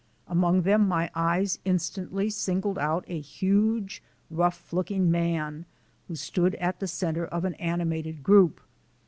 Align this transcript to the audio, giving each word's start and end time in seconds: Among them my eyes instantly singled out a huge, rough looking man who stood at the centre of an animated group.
Among 0.27 0.63
them 0.63 0.87
my 0.87 1.11
eyes 1.13 1.59
instantly 1.63 2.31
singled 2.31 2.79
out 2.79 3.05
a 3.07 3.19
huge, 3.19 4.01
rough 4.31 4.73
looking 4.73 5.11
man 5.11 5.67
who 6.07 6.15
stood 6.15 6.55
at 6.55 6.79
the 6.79 6.87
centre 6.87 7.27
of 7.27 7.45
an 7.45 7.53
animated 7.53 8.23
group. 8.23 8.61